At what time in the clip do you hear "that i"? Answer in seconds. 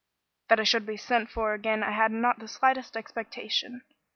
0.47-0.63